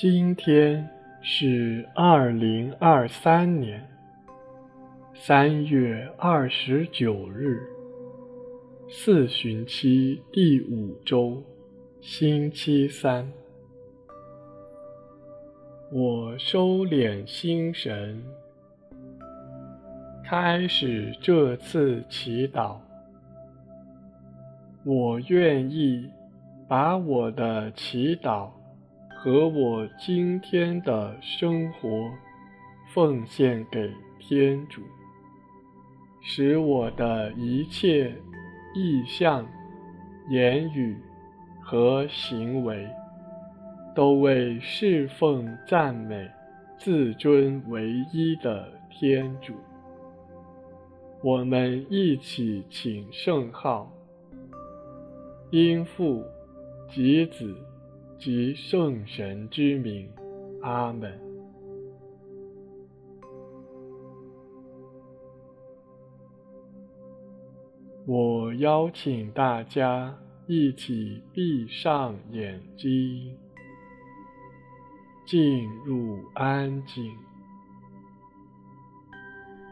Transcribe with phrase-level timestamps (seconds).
[0.00, 0.88] 今天
[1.20, 3.84] 是二零二三年
[5.12, 7.58] 三月二十九日，
[8.88, 11.42] 四旬期第五周，
[12.00, 13.28] 星期三。
[15.90, 18.22] 我收敛心神，
[20.24, 22.76] 开始这次祈祷。
[24.84, 26.08] 我愿意
[26.68, 28.50] 把我的祈祷
[29.20, 32.08] 和我今天的生活
[32.94, 34.80] 奉献给天主，
[36.20, 38.14] 使我的一切
[38.76, 39.44] 意向、
[40.30, 40.96] 言语
[41.60, 42.88] 和行为
[43.92, 46.30] 都为侍奉、赞美、
[46.78, 49.52] 自尊唯一的天主。
[51.24, 53.92] 我们一起请圣号。
[55.50, 56.22] 因父
[56.88, 57.56] 及子
[58.18, 60.10] 及圣神之名，
[60.62, 61.18] 阿门。
[68.04, 73.36] 我邀请大家一起闭上眼睛，
[75.26, 77.14] 进入安静。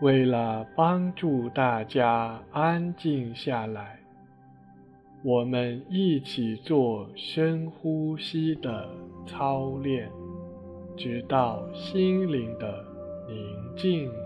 [0.00, 4.01] 为了帮助大家安静下来。
[5.24, 8.88] 我们一起做深呼吸的
[9.24, 10.10] 操练，
[10.96, 12.84] 直到心灵的
[13.28, 14.21] 宁静。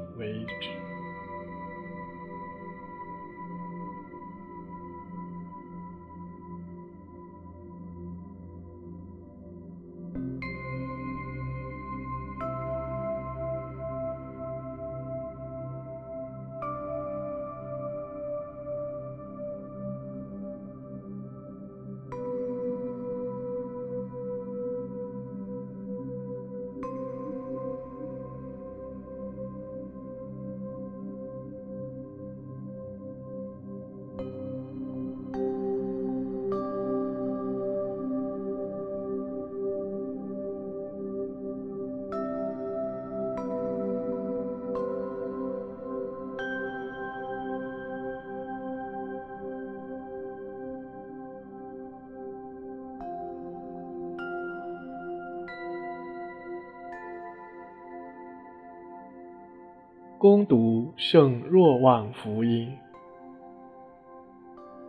[60.19, 62.73] 攻读圣若望福音。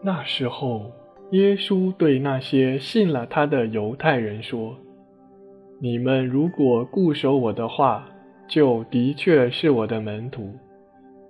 [0.02, 0.92] 那时候，
[1.32, 4.74] 耶稣对那些信了他的犹太人说
[5.82, 8.08] ：“你们如果固守我的话，
[8.48, 10.54] 就的确是我的门徒，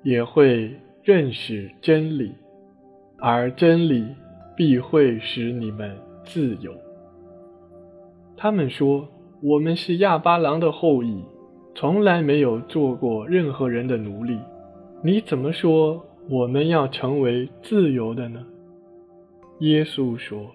[0.03, 0.71] 也会
[1.01, 2.35] 认识真理，
[3.17, 4.05] 而真理
[4.55, 6.71] 必会使你们自由。”
[8.37, 9.07] 他们说
[9.41, 11.23] ：“我们是亚巴郎的后裔。”
[11.79, 14.39] 从来没有做过任何人的奴隶，
[15.03, 18.43] 你怎么说我们要成为自由的呢？
[19.59, 20.51] 耶稣说：“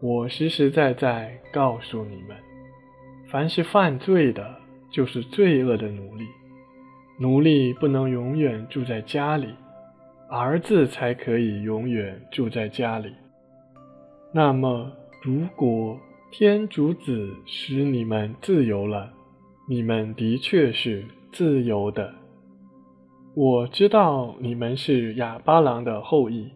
[0.00, 2.36] 我实实在在告诉你们，
[3.26, 4.54] 凡是犯罪的，
[4.88, 6.24] 就是罪恶的奴隶。
[7.18, 9.48] 奴隶不能永远住在家里，
[10.30, 13.12] 儿子才可以永远住在家里。
[14.32, 14.92] 那么，
[15.24, 15.98] 如果
[16.30, 19.12] 天主子使你们自由了，
[19.68, 22.14] 你们的确是自由的。
[23.34, 26.52] 我知道你们是亚巴郎的后裔，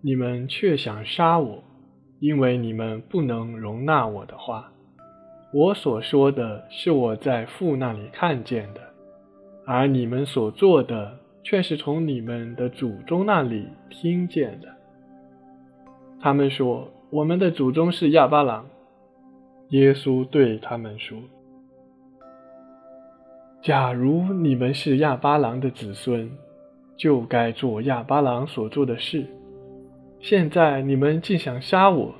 [0.00, 1.64] 你们却想杀我，
[2.20, 4.70] 因为你们不能容纳我的话。
[5.52, 8.80] 我所说的是我在父那里看见的，
[9.66, 14.68] 而你们所做的却是从你们的祖宗那里听见的。
[16.20, 18.64] 他们说，我们的祖宗是亚巴郎。
[19.70, 21.18] 耶稣对他们说。
[23.64, 26.30] 假如你们是亚巴郎的子孙，
[26.98, 29.24] 就该做亚巴郎所做的事。
[30.20, 32.14] 现在你们竟想杀我，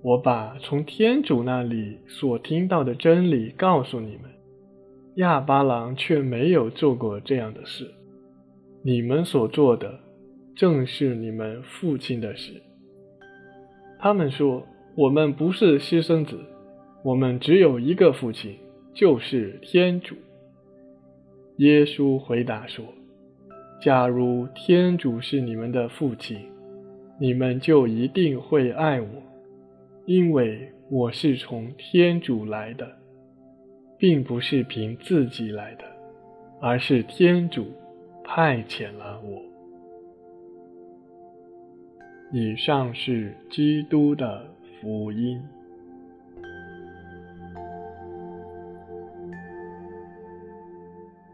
[0.00, 4.30] 我把从天主那里所听到的真理告诉你们，
[5.16, 7.86] 亚巴郎却没有做过这样的事。
[8.82, 10.00] 你们所做的
[10.56, 12.54] 正是你们父亲的事。
[13.98, 14.66] 他们说
[14.96, 16.38] ：“我们不是私生子，
[17.04, 18.56] 我们只有一个父亲，
[18.94, 20.16] 就是天主。”
[21.58, 22.84] 耶稣回答说
[23.82, 26.38] ：“假如天主是你们的父亲，
[27.18, 29.08] 你们就一定会爱我，
[30.06, 32.88] 因为我是从天主来的，
[33.98, 35.84] 并不是凭自己来的，
[36.60, 37.66] 而是天主
[38.22, 39.42] 派遣了我。”
[42.30, 44.46] 以上是基督的
[44.80, 45.42] 福音。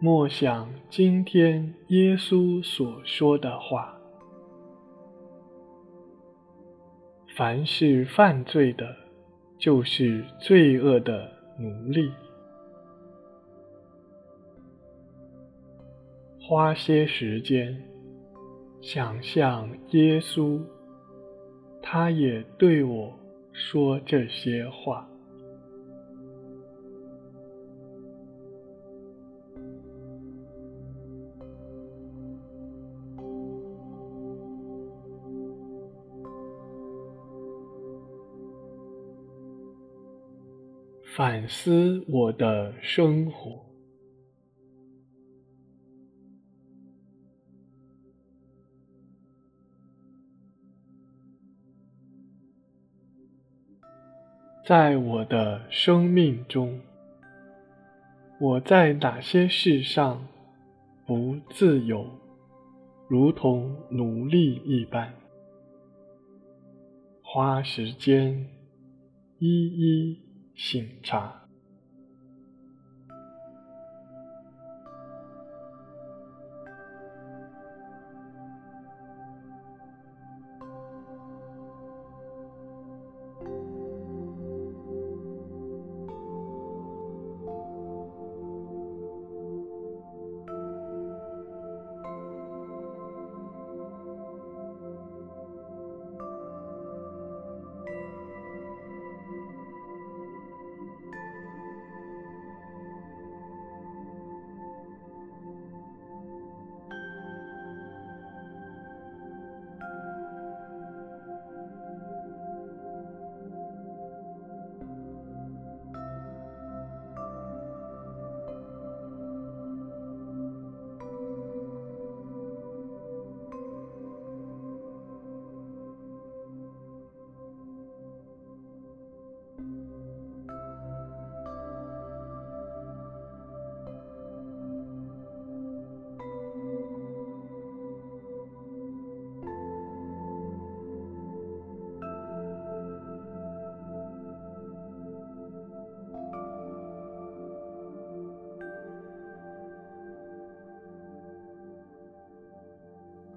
[0.05, 3.99] 默想今天耶稣所说的话：
[7.35, 8.95] 凡是犯罪的，
[9.57, 12.13] 就是罪恶的奴隶。
[16.39, 17.75] 花些时间
[18.83, 20.61] 想象耶稣，
[21.81, 23.11] 他也对我
[23.55, 25.09] 说这些话。
[41.17, 43.65] 反思我的生活。
[54.67, 56.81] 在我的生命中，
[58.41, 60.27] 我在哪些事上
[61.07, 62.11] 不自由，
[63.09, 65.15] 如同奴隶一般？
[67.23, 68.49] 花时间
[69.39, 70.24] 一一
[70.55, 71.44] 省察。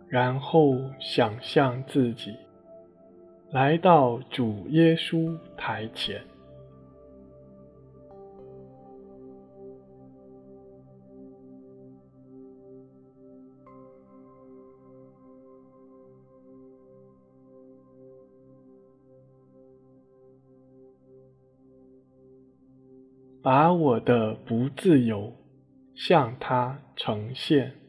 [0.09, 2.33] 然后想象自己
[3.51, 6.21] 来到主耶稣台前，
[23.41, 25.33] 把我的不自由
[25.95, 27.86] 向他呈现。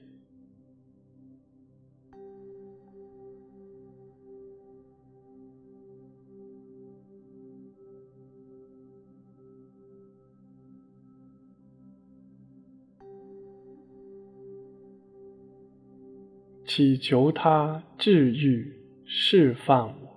[16.79, 18.73] 祈求他治愈、
[19.05, 20.08] 释放。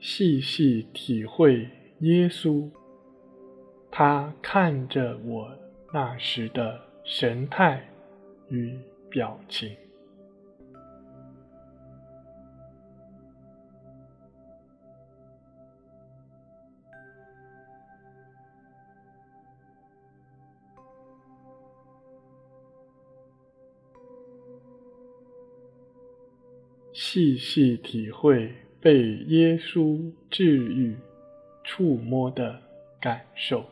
[0.00, 1.68] 细细体会
[2.00, 2.70] 耶稣。
[3.90, 5.54] 他看着我
[5.92, 7.86] 那时的神态
[8.48, 8.78] 与
[9.10, 9.76] 表情。
[26.92, 30.96] 细细体会被耶稣治愈、
[31.62, 32.60] 触摸的
[33.00, 33.64] 感受。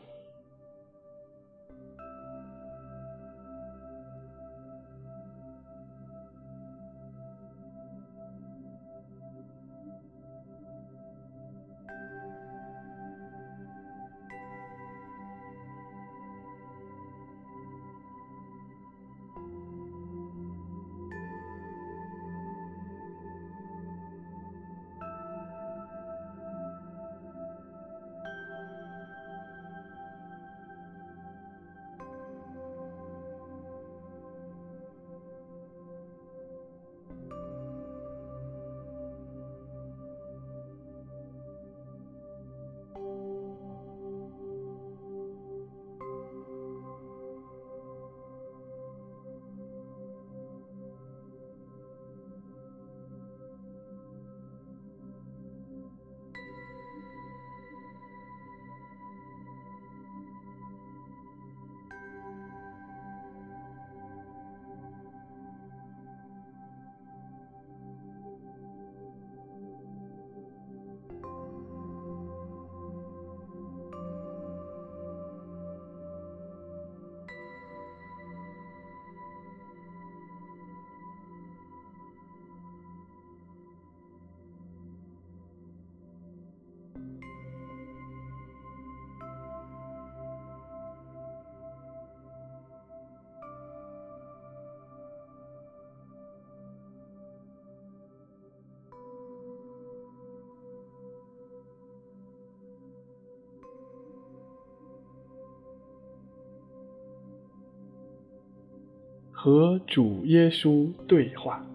[109.41, 111.65] 和主耶稣对话，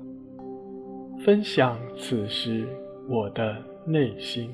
[1.25, 2.69] 分享此时
[3.09, 3.57] 我的
[3.87, 4.51] 内心。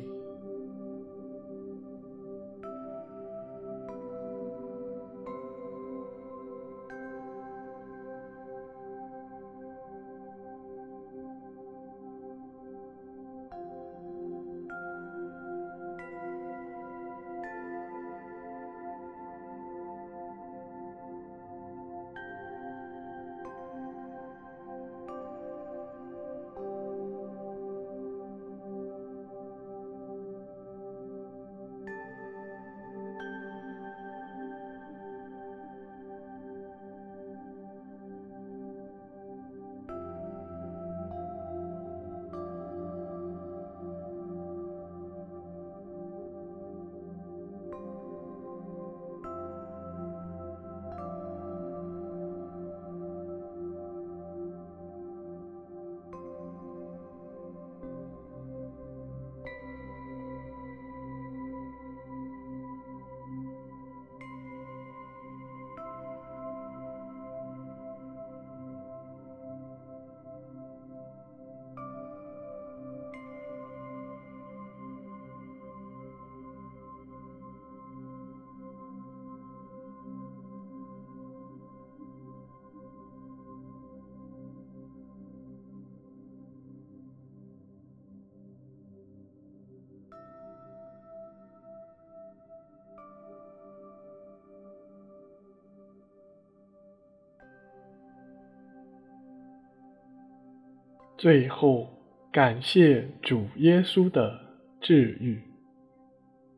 [101.20, 101.86] 最后，
[102.32, 104.40] 感谢主耶稣的
[104.80, 105.38] 治愈，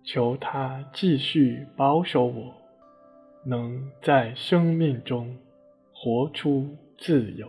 [0.04, 2.54] 求他继续保守我，
[3.44, 5.36] 能在生命中
[5.92, 7.48] 活出自由。